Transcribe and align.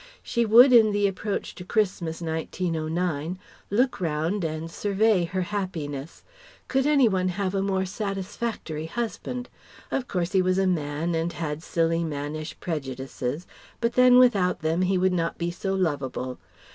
She 0.23 0.47
would 0.47 0.73
in 0.73 0.93
the 0.93 1.05
approach 1.05 1.53
to 1.53 1.63
Christmas, 1.63 2.21
1909, 2.21 3.37
look 3.69 4.01
round 4.01 4.43
and 4.43 4.71
survey 4.71 5.25
her 5.25 5.43
happiness: 5.43 6.23
could 6.67 6.87
any 6.87 7.07
one 7.07 7.27
have 7.27 7.53
a 7.53 7.61
more 7.61 7.85
satisfactory 7.85 8.87
husband? 8.87 9.47
Of 9.91 10.07
course 10.07 10.31
he 10.31 10.41
was 10.41 10.57
a 10.57 10.65
man 10.65 11.13
and 11.13 11.31
had 11.33 11.61
silly 11.61 12.03
mannish 12.03 12.59
prejudices, 12.59 13.45
but 13.79 13.93
then 13.93 14.17
without 14.17 14.61
them 14.61 14.81
he 14.81 14.97
would 14.97 15.13
not 15.13 15.37
be 15.37 15.51
so 15.51 15.75
lovable. 15.75 16.39